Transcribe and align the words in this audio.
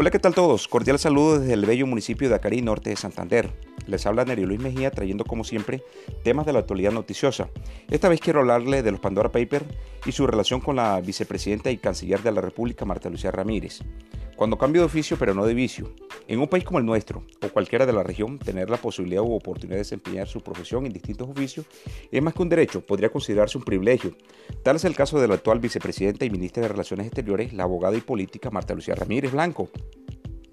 Hola, 0.00 0.10
¿qué 0.10 0.18
tal 0.18 0.34
todos? 0.34 0.66
Cordial 0.66 0.98
saludo 0.98 1.38
desde 1.38 1.52
el 1.52 1.66
bello 1.66 1.86
municipio 1.86 2.30
de 2.30 2.34
Acarí, 2.34 2.62
norte 2.62 2.88
de 2.88 2.96
Santander. 2.96 3.50
Les 3.86 4.06
habla 4.06 4.24
Nerio 4.24 4.46
Luis 4.46 4.58
Mejía 4.58 4.90
trayendo 4.90 5.26
como 5.26 5.44
siempre 5.44 5.82
temas 6.24 6.46
de 6.46 6.54
la 6.54 6.60
actualidad 6.60 6.90
noticiosa. 6.90 7.50
Esta 7.90 8.08
vez 8.08 8.18
quiero 8.18 8.40
hablarle 8.40 8.82
de 8.82 8.92
los 8.92 9.00
Pandora 9.00 9.30
Papers 9.30 9.66
y 10.06 10.12
su 10.12 10.26
relación 10.26 10.62
con 10.62 10.76
la 10.76 10.98
vicepresidenta 11.02 11.70
y 11.70 11.76
canciller 11.76 12.22
de 12.22 12.32
la 12.32 12.40
República, 12.40 12.86
Marta 12.86 13.10
Lucía 13.10 13.30
Ramírez. 13.30 13.80
Cuando 14.40 14.56
cambio 14.56 14.80
de 14.80 14.86
oficio 14.86 15.18
pero 15.18 15.34
no 15.34 15.44
de 15.44 15.52
vicio. 15.52 15.92
En 16.26 16.40
un 16.40 16.48
país 16.48 16.64
como 16.64 16.78
el 16.78 16.86
nuestro 16.86 17.22
o 17.42 17.48
cualquiera 17.50 17.84
de 17.84 17.92
la 17.92 18.02
región, 18.02 18.38
tener 18.38 18.70
la 18.70 18.78
posibilidad 18.78 19.20
u 19.20 19.34
oportunidad 19.34 19.74
de 19.74 19.80
desempeñar 19.80 20.28
su 20.28 20.40
profesión 20.40 20.86
en 20.86 20.94
distintos 20.94 21.28
oficios 21.28 21.66
es 22.10 22.22
más 22.22 22.32
que 22.32 22.40
un 22.40 22.48
derecho, 22.48 22.80
podría 22.80 23.10
considerarse 23.10 23.58
un 23.58 23.64
privilegio. 23.64 24.16
Tal 24.62 24.76
es 24.76 24.86
el 24.86 24.96
caso 24.96 25.20
de 25.20 25.28
la 25.28 25.34
actual 25.34 25.60
vicepresidenta 25.60 26.24
y 26.24 26.30
ministra 26.30 26.62
de 26.62 26.68
Relaciones 26.68 27.08
Exteriores, 27.08 27.52
la 27.52 27.64
abogada 27.64 27.98
y 27.98 28.00
política 28.00 28.50
Marta 28.50 28.72
Lucía 28.72 28.94
Ramírez 28.94 29.30
Blanco. 29.30 29.68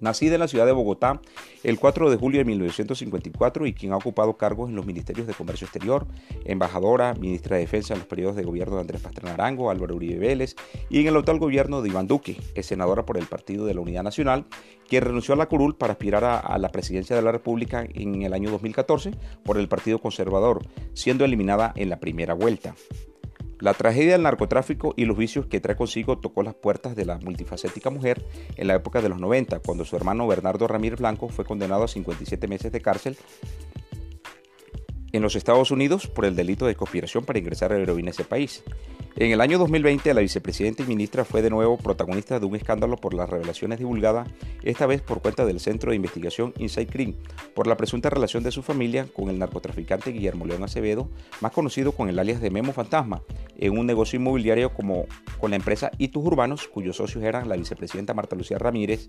Nacida 0.00 0.34
en 0.34 0.40
la 0.40 0.48
ciudad 0.48 0.66
de 0.66 0.72
Bogotá 0.72 1.20
el 1.62 1.78
4 1.78 2.10
de 2.10 2.16
julio 2.16 2.38
de 2.38 2.44
1954 2.44 3.66
y 3.66 3.74
quien 3.74 3.92
ha 3.92 3.96
ocupado 3.96 4.36
cargos 4.36 4.68
en 4.68 4.76
los 4.76 4.86
ministerios 4.86 5.26
de 5.26 5.34
Comercio 5.34 5.64
Exterior, 5.66 6.06
embajadora, 6.44 7.14
ministra 7.14 7.56
de 7.56 7.62
Defensa 7.62 7.94
en 7.94 8.00
los 8.00 8.08
periodos 8.08 8.36
de 8.36 8.44
gobierno 8.44 8.76
de 8.76 8.82
Andrés 8.82 9.00
Pastrana 9.00 9.34
Arango, 9.34 9.70
Álvaro 9.70 9.96
Uribe 9.96 10.18
Vélez 10.18 10.54
y 10.88 11.00
en 11.00 11.08
el 11.08 11.16
actual 11.16 11.38
gobierno 11.38 11.82
de 11.82 11.88
Iván 11.88 12.06
Duque, 12.06 12.40
es 12.54 12.66
senadora 12.66 13.04
por 13.04 13.18
el 13.18 13.26
Partido 13.26 13.66
de 13.66 13.74
la 13.74 13.80
Unidad 13.80 14.02
Nacional, 14.02 14.44
quien 14.88 15.04
renunció 15.04 15.34
a 15.34 15.36
la 15.36 15.46
curul 15.46 15.76
para 15.76 15.92
aspirar 15.92 16.24
a, 16.24 16.38
a 16.38 16.58
la 16.58 16.70
presidencia 16.70 17.16
de 17.16 17.22
la 17.22 17.32
República 17.32 17.86
en 17.88 18.22
el 18.22 18.32
año 18.32 18.50
2014 18.50 19.12
por 19.44 19.58
el 19.58 19.68
Partido 19.68 20.00
Conservador, 20.00 20.66
siendo 20.94 21.24
eliminada 21.24 21.72
en 21.76 21.90
la 21.90 22.00
primera 22.00 22.34
vuelta. 22.34 22.74
La 23.60 23.74
tragedia 23.74 24.12
del 24.12 24.22
narcotráfico 24.22 24.94
y 24.96 25.04
los 25.04 25.16
vicios 25.16 25.46
que 25.46 25.60
trae 25.60 25.74
consigo 25.74 26.18
tocó 26.18 26.44
las 26.44 26.54
puertas 26.54 26.94
de 26.94 27.04
la 27.04 27.18
multifacética 27.18 27.90
mujer 27.90 28.24
en 28.56 28.68
la 28.68 28.76
época 28.76 29.02
de 29.02 29.08
los 29.08 29.18
90, 29.18 29.58
cuando 29.60 29.84
su 29.84 29.96
hermano 29.96 30.28
Bernardo 30.28 30.68
Ramírez 30.68 31.00
Blanco 31.00 31.28
fue 31.28 31.44
condenado 31.44 31.82
a 31.82 31.88
57 31.88 32.46
meses 32.46 32.70
de 32.70 32.80
cárcel 32.80 33.16
en 35.12 35.22
los 35.22 35.36
Estados 35.36 35.70
Unidos 35.70 36.06
por 36.06 36.24
el 36.24 36.36
delito 36.36 36.66
de 36.66 36.74
conspiración 36.74 37.24
para 37.24 37.38
ingresar 37.38 37.72
a 37.72 37.78
heroína 37.78 38.08
a 38.08 38.12
ese 38.12 38.24
país. 38.24 38.62
En 39.16 39.32
el 39.32 39.40
año 39.40 39.58
2020, 39.58 40.14
la 40.14 40.20
vicepresidenta 40.20 40.84
y 40.84 40.86
ministra 40.86 41.24
fue 41.24 41.42
de 41.42 41.50
nuevo 41.50 41.76
protagonista 41.76 42.38
de 42.38 42.46
un 42.46 42.54
escándalo 42.54 42.96
por 42.96 43.14
las 43.14 43.28
revelaciones 43.28 43.80
divulgadas, 43.80 44.28
esta 44.62 44.86
vez 44.86 45.02
por 45.02 45.20
cuenta 45.20 45.44
del 45.44 45.58
Centro 45.58 45.90
de 45.90 45.96
Investigación 45.96 46.54
Inside 46.58 46.86
Crime, 46.86 47.14
por 47.52 47.66
la 47.66 47.76
presunta 47.76 48.10
relación 48.10 48.44
de 48.44 48.52
su 48.52 48.62
familia 48.62 49.08
con 49.12 49.28
el 49.28 49.38
narcotraficante 49.40 50.12
Guillermo 50.12 50.46
León 50.46 50.62
Acevedo, 50.62 51.10
más 51.40 51.50
conocido 51.50 51.90
con 51.92 52.08
el 52.08 52.18
alias 52.18 52.40
de 52.40 52.50
Memo 52.50 52.72
Fantasma, 52.72 53.22
en 53.56 53.76
un 53.76 53.86
negocio 53.86 54.20
inmobiliario 54.20 54.72
como 54.72 55.06
con 55.40 55.50
la 55.50 55.56
empresa 55.56 55.90
Itus 55.98 56.24
Urbanos, 56.24 56.68
cuyos 56.68 56.96
socios 56.96 57.24
eran 57.24 57.48
la 57.48 57.56
vicepresidenta 57.56 58.14
Marta 58.14 58.36
Lucía 58.36 58.58
Ramírez 58.58 59.08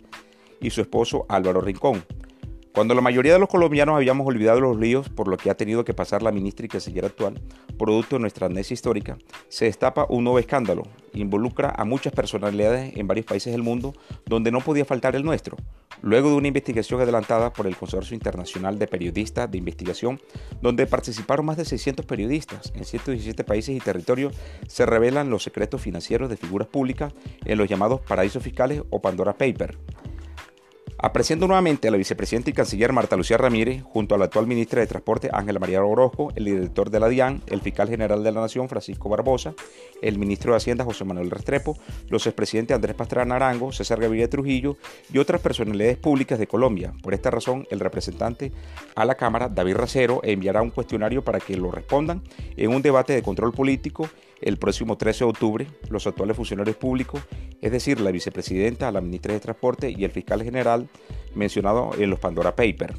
y 0.59 0.72
su 0.72 0.81
esposo 0.81 1.28
Álvaro 1.30 1.61
Rincón. 1.61 2.03
Cuando 2.80 2.95
la 2.95 3.02
mayoría 3.02 3.33
de 3.33 3.39
los 3.39 3.49
colombianos 3.49 3.97
habíamos 3.97 4.25
olvidado 4.25 4.61
los 4.61 4.80
líos 4.80 5.09
por 5.09 5.27
lo 5.27 5.35
que 5.35 5.49
ha 5.49 5.58
tenido 5.58 5.83
que 5.83 5.94
pasar 5.94 6.23
la 6.23 6.31
ministra 6.31 6.66
y 6.66 6.69
canciller 6.69 7.03
actual, 7.03 7.38
producto 7.77 8.16
de 8.16 8.22
nuestra 8.22 8.45
amnesia 8.45 8.73
histórica, 8.73 9.17
se 9.49 9.66
destapa 9.66 10.05
un 10.08 10.23
nuevo 10.23 10.39
escándalo. 10.39 10.83
Involucra 11.13 11.73
a 11.75 11.83
muchas 11.83 12.13
personalidades 12.13 12.95
en 12.95 13.05
varios 13.05 13.25
países 13.25 13.52
del 13.52 13.63
mundo 13.63 13.94
donde 14.25 14.50
no 14.50 14.61
podía 14.61 14.85
faltar 14.85 15.17
el 15.17 15.25
nuestro. 15.25 15.57
Luego 16.02 16.30
de 16.30 16.38
una 16.38 16.47
investigación 16.47 17.02
adelantada 17.02 17.52
por 17.52 17.67
el 17.67 17.75
Consorcio 17.75 18.16
Internacional 18.16 18.80
de 18.80 18.88
Periodistas 18.88 19.52
de 19.52 19.57
Investigación, 19.57 20.22
donde 20.61 20.88
participaron 20.88 21.47
más 21.47 21.57
de 21.57 21.66
600 21.66 22.05
periodistas 22.05 22.72
en 22.73 22.85
117 22.85 23.44
países 23.44 23.75
y 23.75 23.81
territorios, 23.81 24.33
se 24.69 24.85
revelan 24.85 25.30
los 25.30 25.44
secretos 25.44 25.81
financieros 25.81 26.30
de 26.30 26.38
figuras 26.38 26.69
públicas 26.69 27.13
en 27.44 27.57
los 27.57 27.67
llamados 27.67 28.00
paraísos 28.00 28.41
fiscales 28.41 28.83
o 28.89 29.02
Pandora 29.02 29.33
Paper. 29.33 29.77
Apreciando 31.02 31.47
nuevamente 31.47 31.88
a 31.88 31.92
la 31.92 31.97
vicepresidenta 31.97 32.50
y 32.50 32.53
canciller 32.53 32.91
Marta 32.91 33.16
Lucía 33.16 33.38
Ramírez, 33.38 33.84
junto 33.84 34.16
a 34.16 34.18
la 34.18 34.25
actual 34.25 34.47
ministra 34.47 34.81
de 34.81 34.88
Transporte 34.88 35.29
Ángela 35.31 35.57
María 35.57 35.81
Orozco, 35.81 36.34
el 36.35 36.44
director 36.44 36.90
de 36.90 37.00
la 37.00 37.07
DIAN, 37.07 37.41
el 37.47 37.62
fiscal 37.62 37.88
general 37.88 38.22
de 38.22 38.34
la 38.34 38.41
Nación 38.41 38.68
Francisco 38.68 39.07
Barbosa, 39.07 39.53
el 40.01 40.19
ministro 40.19 40.51
de 40.51 40.57
Hacienda 40.57 40.84
José 40.84 41.06
Manuel 41.06 41.31
Restrepo, 41.31 41.78
los 42.09 42.28
expresidentes 42.28 42.75
Andrés 42.75 42.97
Pastrana 42.97 43.38
Arango, 43.38 43.72
César 43.72 44.01
Gaviria 44.01 44.29
Trujillo 44.29 44.75
y 45.13 45.19
otras 45.19 45.40
personalidades 45.40 45.96
públicas 45.96 46.38
de 46.38 46.47
Colombia. 46.47 46.91
Por 47.02 47.13
esta 47.13 47.31
razón, 47.31 47.66
el 47.72 47.79
representante 47.79 48.52
a 48.94 49.06
la 49.06 49.16
Cámara, 49.16 49.47
David 49.47 49.78
Racero, 49.78 50.19
enviará 50.22 50.62
un 50.62 50.69
cuestionario 50.69 51.23
para 51.23 51.40
que 51.40 51.56
lo 51.56 51.72
respondan 51.72 52.22
en 52.57 52.73
un 52.73 52.81
debate 52.81 53.13
de 53.13 53.23
control 53.23 53.53
político 53.53 54.09
el 54.41 54.57
próximo 54.57 54.97
13 54.97 55.25
de 55.25 55.29
octubre. 55.29 55.67
Los 55.89 56.07
actuales 56.07 56.35
funcionarios 56.35 56.77
públicos 56.77 57.22
es 57.61 57.72
decir, 57.72 58.00
la 58.00 58.11
vicepresidenta, 58.11 58.91
la 58.91 59.01
ministra 59.01 59.33
de 59.33 59.39
Transporte 59.39 59.91
y 59.91 60.03
el 60.03 60.11
fiscal 60.11 60.44
general 60.44 60.88
mencionado 61.35 61.91
en 61.97 62.09
los 62.09 62.19
Pandora 62.19 62.55
Papers. 62.55 62.95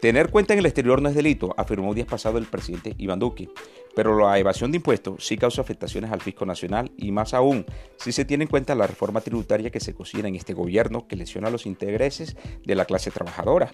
Tener 0.00 0.30
cuenta 0.30 0.52
en 0.52 0.58
el 0.58 0.66
exterior 0.66 1.00
no 1.00 1.08
es 1.08 1.14
delito, 1.14 1.54
afirmó 1.56 1.94
días 1.94 2.06
pasado 2.06 2.38
el 2.38 2.46
presidente 2.46 2.94
Iván 2.98 3.18
Duque, 3.18 3.48
pero 3.96 4.18
la 4.18 4.38
evasión 4.38 4.70
de 4.70 4.76
impuestos 4.76 5.24
sí 5.24 5.38
causa 5.38 5.62
afectaciones 5.62 6.12
al 6.12 6.20
fisco 6.20 6.44
nacional 6.44 6.92
y 6.98 7.12
más 7.12 7.32
aún 7.32 7.64
si 7.96 8.12
se 8.12 8.26
tiene 8.26 8.44
en 8.44 8.50
cuenta 8.50 8.74
la 8.74 8.86
reforma 8.86 9.22
tributaria 9.22 9.70
que 9.70 9.80
se 9.80 9.94
cocina 9.94 10.28
en 10.28 10.36
este 10.36 10.52
gobierno 10.52 11.08
que 11.08 11.16
lesiona 11.16 11.48
los 11.48 11.64
intereses 11.64 12.36
de 12.62 12.74
la 12.74 12.84
clase 12.84 13.10
trabajadora. 13.10 13.72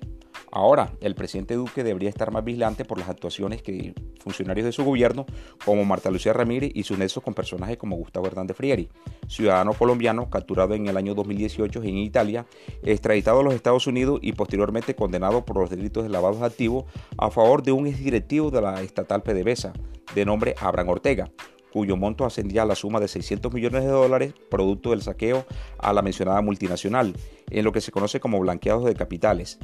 Ahora, 0.52 0.92
el 1.00 1.16
presidente 1.16 1.54
Duque 1.54 1.82
debería 1.82 2.08
estar 2.08 2.30
más 2.30 2.44
vigilante 2.44 2.84
por 2.84 2.98
las 2.98 3.08
actuaciones 3.08 3.62
que 3.62 3.94
funcionarios 4.20 4.64
de 4.64 4.72
su 4.72 4.84
gobierno, 4.84 5.26
como 5.64 5.84
Marta 5.84 6.10
Lucía 6.10 6.32
Ramírez 6.32 6.70
y 6.72 6.84
su 6.84 6.96
nexo 6.96 7.20
con 7.20 7.34
personajes 7.34 7.76
como 7.76 7.96
Gustavo 7.96 8.26
Hernández 8.26 8.56
Frieri, 8.56 8.90
ciudadano 9.26 9.72
colombiano 9.72 10.30
capturado 10.30 10.74
en 10.74 10.86
el 10.86 10.96
año 10.96 11.14
2018 11.16 11.82
en 11.82 11.98
Italia, 11.98 12.46
extraditado 12.84 13.40
a 13.40 13.42
los 13.42 13.54
Estados 13.54 13.88
Unidos 13.88 14.20
y 14.22 14.34
posteriormente 14.34 14.94
condenado 14.94 15.44
por 15.44 15.56
los 15.56 15.70
delitos 15.70 16.04
de 16.04 16.10
lavado 16.10 16.38
de 16.38 16.46
activos 16.46 16.84
a 17.18 17.30
favor 17.30 17.64
de 17.64 17.72
un 17.72 17.88
exdirectivo 17.88 18.52
de 18.52 18.60
la 18.60 18.82
estatal 18.82 19.22
PDVSA, 19.22 19.72
de 20.14 20.24
nombre 20.24 20.54
Abraham 20.60 20.90
Ortega, 20.90 21.30
cuyo 21.72 21.96
monto 21.96 22.24
ascendía 22.24 22.62
a 22.62 22.66
la 22.66 22.74
suma 22.74 23.00
de 23.00 23.08
600 23.08 23.52
millones 23.52 23.82
de 23.82 23.88
dólares 23.88 24.34
producto 24.50 24.90
del 24.90 25.02
saqueo 25.02 25.46
a 25.78 25.92
la 25.92 26.02
mencionada 26.02 26.40
multinacional, 26.42 27.14
en 27.50 27.64
lo 27.64 27.72
que 27.72 27.80
se 27.80 27.92
conoce 27.92 28.20
como 28.20 28.38
blanqueados 28.40 28.84
de 28.84 28.94
capitales. 28.94 29.58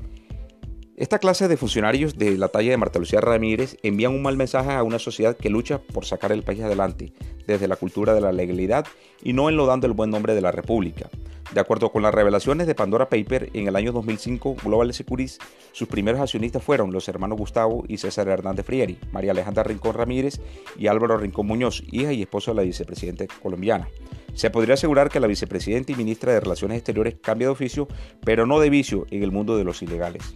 Esta 0.97 1.21
clase 1.21 1.47
de 1.47 1.57
funcionarios 1.57 2.19
de 2.19 2.37
la 2.37 2.49
talla 2.49 2.73
de 2.73 2.77
Marta 2.77 2.99
Lucía 2.99 3.21
Ramírez 3.21 3.77
envían 3.85 4.13
un 4.13 4.23
mal 4.23 4.37
mensaje 4.37 4.73
a 4.73 4.83
una 4.83 4.99
sociedad 4.99 5.37
que 5.37 5.49
lucha 5.49 5.79
por 5.79 6.05
sacar 6.05 6.33
el 6.33 6.43
país 6.43 6.61
adelante, 6.61 7.13
desde 7.47 7.69
la 7.69 7.77
cultura 7.77 8.15
de 8.15 8.21
la 8.21 8.33
legalidad 8.33 8.85
y 9.23 9.33
no 9.33 9.49
enlodando 9.49 9.87
el 9.87 9.93
buen 9.93 10.11
nombre 10.11 10.35
de 10.35 10.41
la 10.41 10.51
República. 10.51 11.09
De 11.53 11.61
acuerdo 11.61 11.91
con 11.91 12.03
las 12.03 12.15
revelaciones 12.15 12.67
de 12.67 12.75
Pandora 12.75 13.09
Paper, 13.09 13.49
en 13.55 13.69
el 13.69 13.77
año 13.77 13.91
2005, 13.93 14.57
Global 14.63 14.93
Securities, 14.93 15.39
sus 15.73 15.89
primeros 15.89 16.21
accionistas 16.21 16.63
fueron 16.63 16.93
los 16.93 17.09
hermanos 17.09 17.39
Gustavo 17.39 17.85
y 17.89 17.97
César 17.97 18.29
Hernández 18.29 18.67
Frieri, 18.67 18.99
María 19.13 19.31
Alejandra 19.31 19.63
Rincón 19.63 19.95
Ramírez 19.95 20.41
y 20.77 20.89
Álvaro 20.89 21.17
Rincón 21.17 21.47
Muñoz, 21.47 21.83
hija 21.91 22.13
y 22.13 22.21
esposo 22.21 22.51
de 22.51 22.57
la 22.57 22.63
vicepresidenta 22.63 23.27
colombiana. 23.43 23.89
Se 24.35 24.51
podría 24.51 24.75
asegurar 24.75 25.09
que 25.09 25.21
la 25.21 25.27
vicepresidenta 25.27 25.93
y 25.93 25.97
ministra 25.97 26.33
de 26.33 26.41
Relaciones 26.41 26.77
Exteriores 26.77 27.17
cambia 27.21 27.49
de 27.49 27.53
oficio, 27.53 27.89
pero 28.25 28.47
no 28.47 28.61
de 28.61 28.69
vicio 28.69 29.07
en 29.11 29.23
el 29.23 29.33
mundo 29.33 29.57
de 29.57 29.65
los 29.65 29.83
ilegales. 29.83 30.35